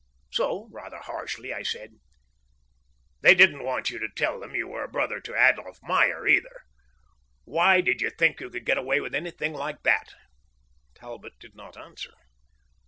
So, 0.31 0.67
rather 0.71 0.97
harshly, 0.97 1.53
I 1.53 1.61
said: 1.61 1.99
"They 3.21 3.35
didn't 3.35 3.63
want 3.63 3.91
you 3.91 3.99
to 3.99 4.09
tell 4.09 4.39
them 4.39 4.55
you 4.55 4.67
were 4.67 4.83
a 4.83 4.87
brother 4.89 5.19
to 5.21 5.35
Adolph 5.37 5.77
Meyer, 5.83 6.27
either. 6.27 6.61
Why 7.43 7.81
did 7.81 8.01
you 8.01 8.09
think 8.09 8.39
you 8.41 8.49
could 8.49 8.65
get 8.65 8.79
away 8.79 8.99
with 8.99 9.13
anything 9.13 9.53
like 9.53 9.83
that?" 9.83 10.15
Talbot 10.95 11.33
did 11.39 11.53
not 11.53 11.77
answer. 11.77 12.15